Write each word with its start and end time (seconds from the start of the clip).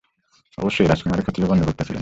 অবশ্য 0.57 0.77
এই 0.83 0.89
রাজকুমারী 0.89 1.21
ক্ষত্রিয়বর্ণভুক্তা 1.21 1.83
ছিলেন। 1.83 1.89